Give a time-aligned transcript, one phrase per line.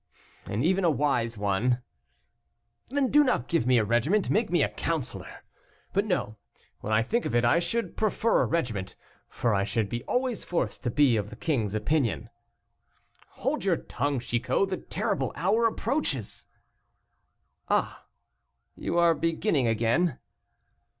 [0.47, 1.83] "And even a wise one."
[2.89, 5.43] "Then do not give me a regiment, make me a counselor;
[5.93, 6.37] but no,
[6.79, 8.95] when I think of it, I should prefer a regiment,
[9.29, 12.31] for I should be always forced to be of the king's opinion."
[13.43, 16.47] "Hold your tongue, Chicot, the terrible hour approaches."
[17.69, 18.07] "Ah!
[18.75, 20.17] you are beginning again."